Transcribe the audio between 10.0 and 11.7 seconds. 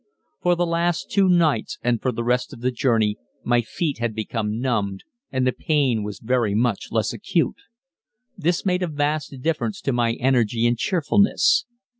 energy and cheerfulness.